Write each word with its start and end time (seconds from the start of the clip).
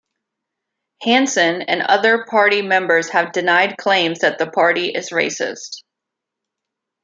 Hanson 1.03 1.61
and 1.61 1.83
other 1.83 2.25
party 2.25 2.63
members 2.63 3.09
have 3.09 3.33
denied 3.33 3.77
claims 3.77 4.17
that 4.21 4.39
the 4.39 4.49
party 4.49 4.87
is 4.89 5.11
racist. 5.11 5.83